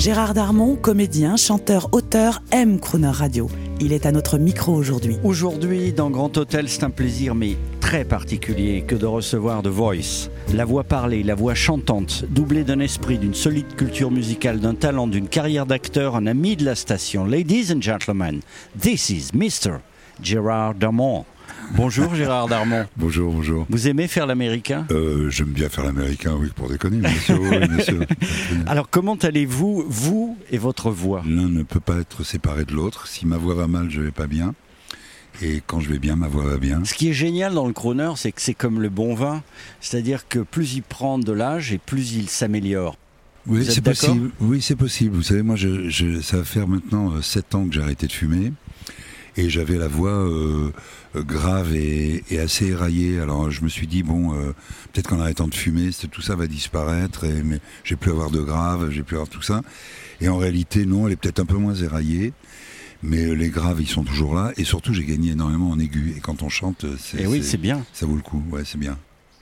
[0.00, 3.50] Gérard Darmon, comédien, chanteur, auteur, aime Croner Radio.
[3.80, 5.18] Il est à notre micro aujourd'hui.
[5.24, 10.30] Aujourd'hui, dans Grand Hôtel, c'est un plaisir, mais très particulier, que de recevoir The Voice.
[10.54, 15.06] La voix parlée, la voix chantante, doublée d'un esprit, d'une solide culture musicale, d'un talent,
[15.06, 17.26] d'une carrière d'acteur, un ami de la station.
[17.26, 18.40] Ladies and gentlemen,
[18.80, 19.80] this is Mr.
[20.22, 21.26] Gérard Darmon.
[21.74, 22.86] Bonjour Gérard Darmon.
[22.96, 23.66] bonjour, bonjour.
[23.70, 24.86] Vous aimez faire l'américain?
[24.90, 27.38] Euh, J'aime bien faire l'américain, oui, pour déconner, bien sûr.
[27.40, 28.06] oui.
[28.66, 31.22] Alors comment allez-vous, vous et votre voix?
[31.26, 33.06] L'un ne peut pas être séparé de l'autre.
[33.06, 34.54] Si ma voix va mal, je vais pas bien.
[35.42, 36.84] Et quand je vais bien, ma voix va bien.
[36.84, 39.42] Ce qui est génial dans le crooner, c'est que c'est comme le bon vin,
[39.80, 42.96] c'est-à-dire que plus il prend de l'âge et plus il s'améliore.
[43.46, 44.30] Oui, c'est possible.
[44.40, 45.16] Oui, c'est possible.
[45.16, 48.06] Vous savez, moi, je, je- ça va faire maintenant euh, sept ans que j'ai arrêté
[48.06, 48.52] de fumer.
[49.36, 50.70] Et j'avais la voix euh,
[51.16, 53.20] euh, grave et, et assez éraillée.
[53.20, 54.52] Alors je me suis dit, bon, euh,
[54.92, 57.24] peut-être qu'en arrêtant de fumer, tout ça va disparaître.
[57.24, 59.62] Et, mais j'ai plus avoir de grave, j'ai plus avoir tout ça.
[60.20, 62.32] Et en réalité, non, elle est peut-être un peu moins éraillée.
[63.02, 64.52] Mais les graves, ils sont toujours là.
[64.58, 66.12] Et surtout, j'ai gagné énormément en aigu.
[66.16, 67.82] Et quand on chante, c'est, Eh oui, c'est bien.
[67.94, 68.42] ça vaut le coup.
[68.50, 68.98] Ouais, c'est bien.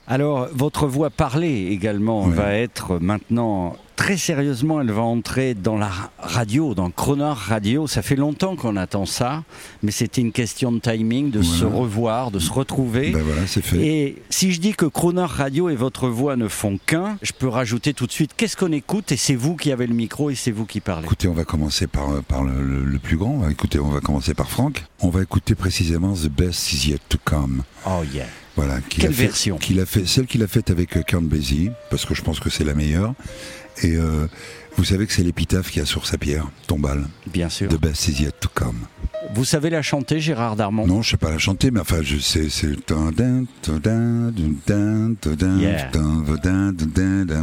[0.06, 2.34] Alors, votre voix parlée également Ouais.
[2.34, 7.86] va être maintenant très sérieusement, elle va entrer dans la ra- radio, dans Croner Radio.
[7.88, 9.42] Ça fait longtemps qu'on attend ça,
[9.82, 13.10] mais c'était une question de timing, de se revoir, de se retrouver.
[13.10, 13.76] Ben voilà, c'est fait.
[13.84, 17.48] Et si je dis que Croner Radio et votre voix ne font qu'un, je peux
[17.48, 20.36] rajouter tout de suite qu'est-ce qu'on écoute et c'est vous qui avez le micro et
[20.36, 21.04] c'est vous qui parlez?
[21.04, 23.48] Écoutez, on va commencer par, par le, le- le plus grand.
[23.50, 24.84] Écouter, on va commencer par Franck.
[25.00, 27.64] On va écouter précisément The Best Is Yet to Come.
[27.84, 28.26] Oh yeah.
[28.54, 28.78] Voilà.
[28.88, 29.56] Quelle a fait- version?
[29.58, 32.38] qu'il a fait, Celle qu'il a faite avec euh, Count Basie, parce que je pense
[32.40, 33.14] que c'est la meilleure.
[33.82, 34.26] Et euh,
[34.76, 37.04] vous savez que c'est l'épitaphe qu'il y a sur sa pierre tombale.
[37.26, 37.68] Bien sûr.
[37.68, 38.86] The Best Is Yet to Come.
[39.34, 42.16] Vous savez la chanter, Gérard Darmon Non, je sais pas la chanter, mais enfin, je
[42.18, 42.68] sais, c'est.
[42.68, 43.10] Yeah.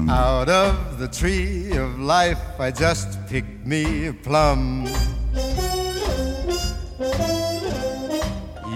[0.09, 4.85] Out of the tree of life, I just picked me a plum.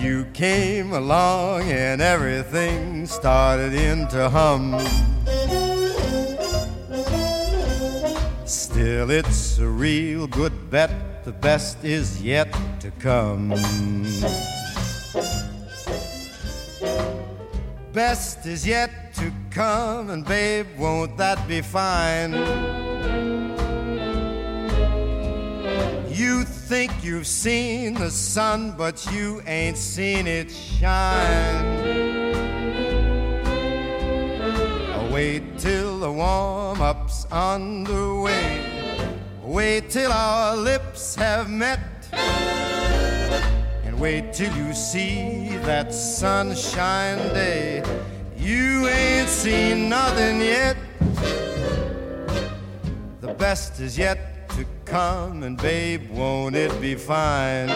[0.01, 4.77] You came along and everything started in to hum.
[8.71, 11.25] Still, it's a real good bet.
[11.25, 13.49] The best is yet to come.
[17.91, 22.33] Best is yet to come, and babe, won't that be fine?
[26.13, 32.08] You think you've seen the sun, but you ain't seen it shine.
[35.19, 38.63] Wait till the warm up's underway.
[39.43, 42.07] Wait till our lips have met.
[43.83, 47.83] And wait till you see that sunshine day.
[48.37, 50.77] You ain't seen nothing yet.
[53.19, 57.67] The best is yet to come, and babe, won't it be fine?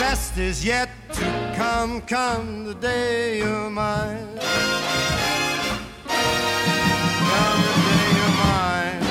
[0.00, 4.38] Best is yet to come, come the day you're mine.
[7.30, 9.02] Come the day you're mine.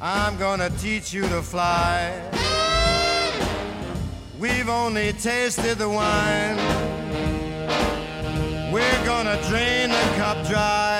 [0.00, 2.20] I'm gonna teach you to fly.
[4.40, 6.56] We've only tasted the wine.
[8.72, 10.98] We're gonna drain the cup dry.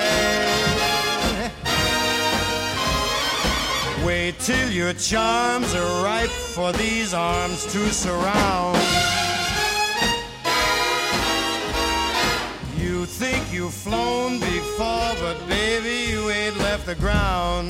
[4.07, 8.79] Wait till your charms are ripe for these arms to surround.
[13.11, 17.69] Think you've flown before, but baby, you ain't left the ground.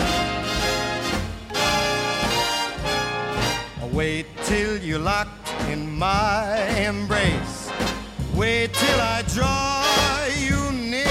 [3.93, 7.71] Wait till you're locked in my embrace.
[8.35, 9.85] Wait till I draw
[10.47, 11.07] you near.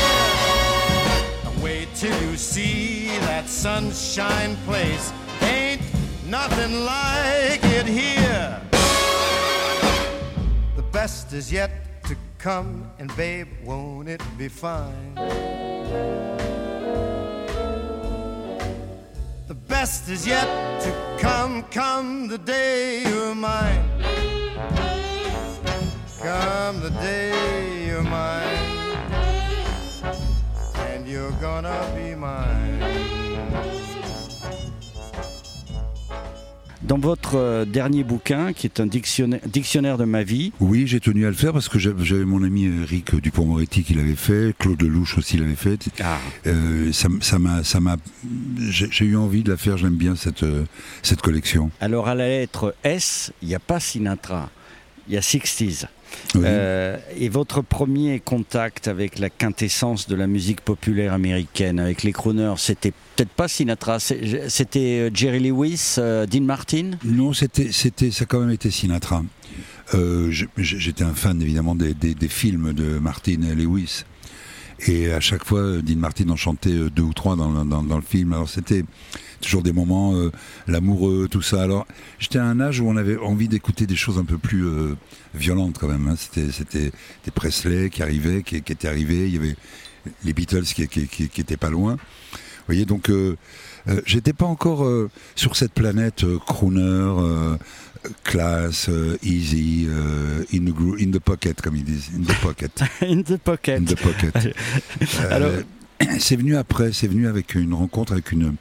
[1.62, 5.12] Wait till you see that sunshine place.
[5.42, 5.82] Ain't
[6.26, 8.62] nothing like it here.
[10.76, 11.89] The best is yet
[12.40, 15.14] come, and babe, won't it be fine?
[19.48, 20.48] The best is yet
[20.84, 23.84] to come, come the day you're mine.
[26.22, 28.58] Come the day you're mine.
[30.92, 33.79] And you're gonna be mine.
[36.90, 41.00] Dans votre euh, dernier bouquin, qui est un dictionnaire, dictionnaire de ma vie, Oui, j'ai
[41.00, 44.82] tenu à le faire parce que j'avais mon ami Eric Dupont-Moretti qui l'avait fait, Claude
[44.82, 45.88] Lelouch aussi l'avait fait.
[46.48, 47.98] Euh, ça m'a, ça m'a,
[48.72, 49.78] j'ai eu envie de la faire.
[49.78, 50.66] J'aime bien cette euh,
[51.04, 51.70] cette collection.
[51.80, 54.50] alors à la lettre S, il n'y a pas Sinatra,
[55.10, 55.86] il y a 60s.
[56.36, 56.42] Oui.
[56.46, 62.12] Euh, et votre premier contact avec la quintessence de la musique populaire américaine, avec les
[62.12, 66.92] crooners, c'était peut-être pas Sinatra, c'était euh, Jerry Lewis, euh, Dean Martin?
[67.04, 69.24] Non, c'était, c'était, ça a quand même été Sinatra.
[69.96, 74.04] Euh, j'étais un fan évidemment des, des- des films de Martin et Lewis.
[74.88, 78.32] Et à chaque fois, Dean Martin en chantait deux ou trois dans, dans le film.
[78.34, 78.84] Alors c'était
[79.40, 80.32] toujours des moments, euh,
[80.68, 81.62] l'amoureux, tout ça.
[81.64, 81.86] Alors
[82.20, 84.96] j'étais à un âge où on avait envie d'écouter des choses un peu plus euh,
[85.34, 86.08] violentes quand même.
[86.08, 86.16] hein.
[86.18, 86.92] C'était, c'était
[87.26, 89.28] des Presley qui arrivaient, qui, qui étaient arrivés.
[89.28, 89.56] Il y avait
[90.24, 91.94] les Beatles qui, qui, qui, qui étaient pas loin.
[91.94, 93.36] Vous voyez, donc euh,
[93.88, 94.88] euh, j'étais pas encore
[95.36, 97.58] sur cette planète crooner,
[98.24, 98.90] class,
[99.24, 99.88] easy,
[100.54, 102.72] in, the in the pocket, comme ils disent, in the pocket,
[103.02, 103.80] In the pocket.
[103.80, 104.56] in the pocket.
[105.32, 105.52] Alors-
[106.20, 108.56] c'est venu après, c'est venu avec une rencontre avec une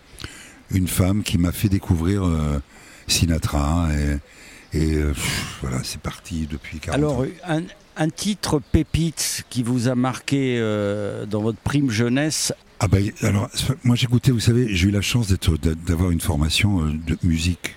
[0.71, 2.59] une femme qui m'a fait découvrir euh,
[3.07, 7.27] Sinatra et, et euh, pff, voilà, c'est parti depuis 40 Alors, ans.
[7.47, 7.63] un,
[7.97, 13.49] un titre pépite qui vous a marqué euh, dans votre prime jeunesse, Ah bah, alors,
[13.85, 17.17] moi j'ai goûté, vous savez, j'ai eu la chance d'être, d'avoir une formation euh, de
[17.23, 17.75] musique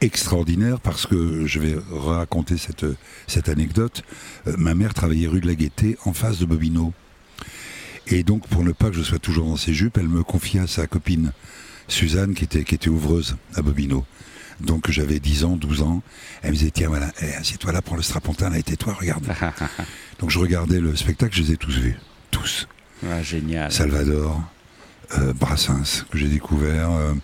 [0.00, 2.86] extraordinaire parce que je vais raconter cette,
[3.26, 4.04] cette anecdote.
[4.46, 6.92] Euh, ma mère travaillait rue de la Gaîté en face de Bobino.
[8.06, 10.66] Et donc, pour ne pas que je sois toujours dans ses jupes, elle me confia
[10.66, 11.32] sa copine
[11.88, 14.04] Suzanne qui était, qui était ouvreuse à Bobino.
[14.60, 16.02] Donc j'avais 10 ans, 12 ans.
[16.42, 19.24] Elle me disait, tiens, voilà, eh, assieds-toi là, prends le strapontin, là, et tais-toi, regarde.
[20.20, 21.96] donc je regardais le spectacle, je les ai tous vus.
[22.30, 22.66] Tous.
[23.08, 23.70] ah, génial.
[23.72, 24.40] Salvador,
[25.16, 27.14] euh, Brassens, que j'ai découvert, euh,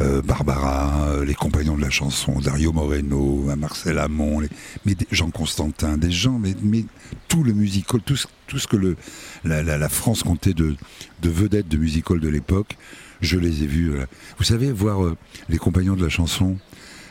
[0.00, 4.48] euh, Barbara, euh, les compagnons de la chanson, Dario Moreno, euh, Marcel Amont, les-
[4.84, 6.84] mais des- Jean Constantin, des gens, mais, mais
[7.28, 8.96] tout le musical, tout ce, tout ce que le,
[9.44, 10.76] la, la- la France comptait de,
[11.22, 12.76] de vedettes de musical de l'époque,
[13.20, 13.92] je les ai vus.
[13.94, 14.06] euh.
[14.38, 15.16] Vous savez, voir euh,
[15.48, 16.58] les compagnons de la chanson,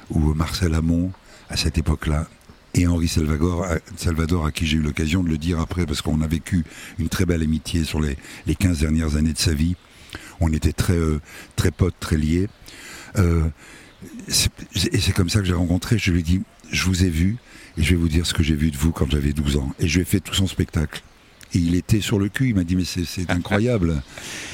[0.09, 1.11] ou euh, Marcel Amont,
[1.49, 2.27] à cette époque-là,
[2.73, 3.65] et Henri Salvador,
[3.95, 6.65] Salvador, à qui j'ai eu l'occasion de le dire après, parce qu'on a vécu
[6.99, 8.17] une très belle amitié sur les,
[8.47, 9.75] les 15 dernières années de sa vie.
[10.41, 10.99] On était très,
[11.55, 12.49] très potes, très liés.
[13.17, 15.97] Et c'est comme ça que j'ai rencontré.
[15.97, 17.37] Je lui ai dit, je vous ai vu,
[17.77, 19.73] et je vais vous dire ce que j'ai vu de vous quand j'avais 12 ans.
[19.79, 21.01] Et je lui ai fait tout son spectacle.
[21.53, 24.01] Et il était sur le cul, il m'a dit, mais c'est incroyable.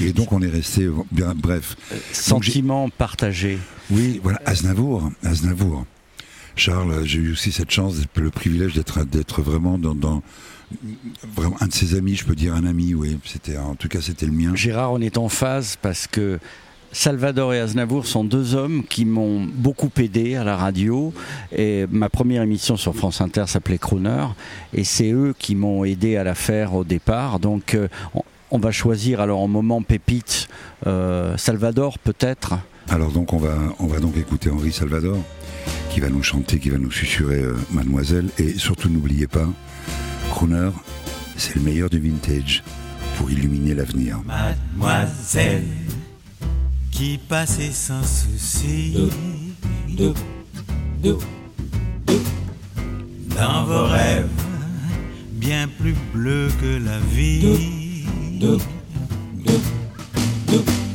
[0.02, 1.76] Et donc on est resté, bien, bref.
[2.12, 3.58] Sentiment partagé.
[3.90, 5.86] Oui, voilà, Aznavour, Aznavour.
[6.56, 10.22] Charles, j'ai eu aussi cette chance, le privilège d'être d'être vraiment dans, dans-
[11.36, 13.18] vraiment un de ses amis, je peux dire un ami, oui.
[13.26, 14.54] C'était en tout cas c'était le mien.
[14.56, 16.40] Gérard, on est en phase parce que
[16.92, 21.14] Salvador et Aznavour sont deux hommes qui m'ont beaucoup aidé à la radio.
[21.56, 24.26] Et ma première émission sur France Inter s'appelait Crooner.
[24.74, 27.40] Et c'est eux qui m'ont aidé à la faire au départ.
[27.40, 30.50] Donc euh, on, on va choisir alors en moment pépite
[30.86, 32.56] euh, Salvador peut-être?
[32.90, 35.18] Alors donc on va on va donc écouter Henri Salvador
[35.90, 39.48] qui va nous chanter, qui va nous susurrer euh, Mademoiselle et surtout n'oubliez pas,
[40.32, 40.72] Crooner,
[41.38, 42.64] c'est le meilleur du vintage
[43.18, 44.20] pour illuminer l'avenir.
[44.26, 45.64] Mademoiselle
[47.02, 48.96] qui passait sans souci.
[53.36, 54.30] Dans vos rêves
[55.32, 58.06] bien plus bleus que la vie.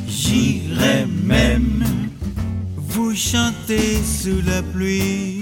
[0.07, 1.83] J'irai même
[2.77, 5.36] vous chanter sous la pluie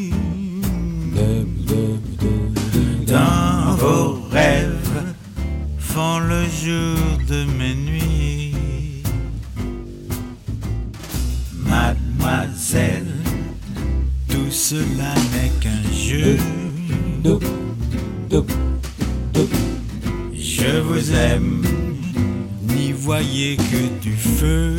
[23.54, 24.76] que du feu.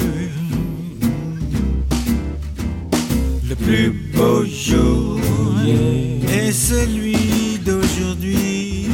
[3.48, 5.20] Le plus beau jour
[6.28, 8.88] est celui d'aujourd'hui.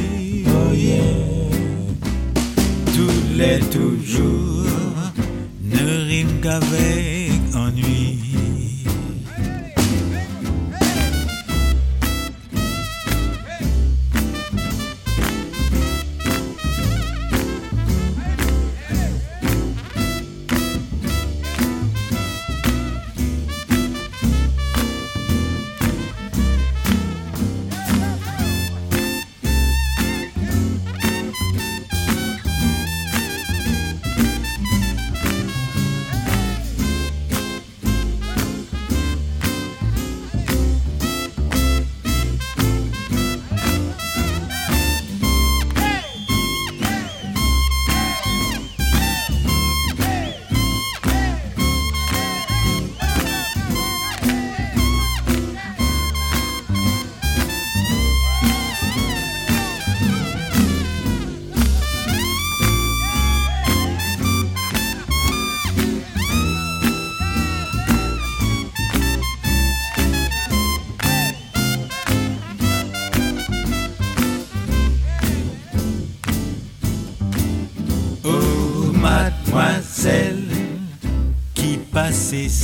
[2.94, 4.66] Tous les toujours
[5.62, 7.11] ne riment qu'avec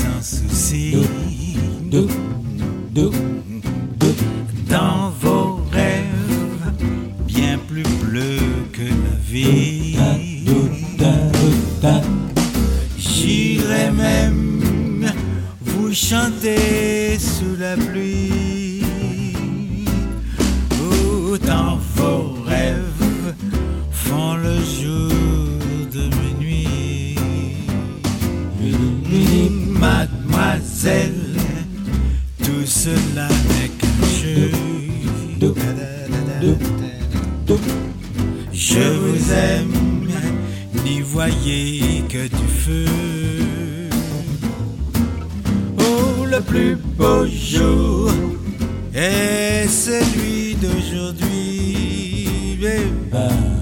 [0.08, 0.94] sans souci.
[4.68, 6.72] Dans vos rêves,
[7.26, 8.38] bien plus bleus
[8.72, 9.96] que la vie.
[12.98, 15.12] J'irai même
[15.60, 18.82] vous chanter sous la pluie.
[20.80, 23.34] Oh, dans vos rêves
[23.90, 25.17] font le jour
[42.08, 42.84] que du feu.
[45.78, 48.10] Oh, le plus beau jour
[48.94, 51.18] est celui d'aujourd'hui.
[53.10, 53.57] Tous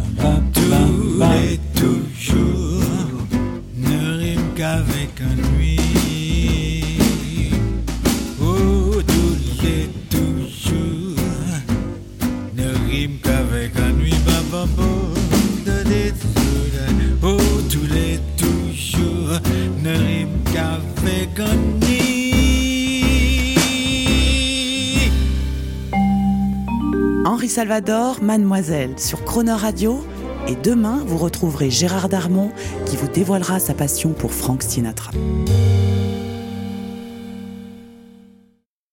[27.24, 30.04] Henri Salvador, Mademoiselle, sur Croner Radio.
[30.48, 32.52] Et demain, vous retrouverez Gérard Darmon
[32.86, 35.10] qui vous dévoilera sa passion pour Frank Sinatra.